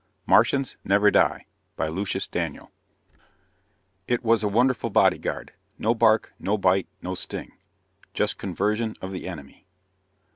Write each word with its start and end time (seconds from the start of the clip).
net 0.01 0.27
martians 0.29 0.77
never 0.83 1.11
die 1.11 1.45
By 1.75 1.87
LUCIUS 1.87 2.27
DANIEL 2.27 2.71
_It 4.09 4.23
was 4.23 4.41
a 4.41 4.47
wonderful 4.47 4.89
bodyguard: 4.89 5.53
no 5.77 5.93
bark, 5.93 6.33
no 6.39 6.57
bite, 6.57 6.87
no 7.03 7.13
sting... 7.13 7.51
just 8.15 8.39
conversion 8.39 8.95
of 8.99 9.11
the 9.11 9.27
enemy! 9.27 9.67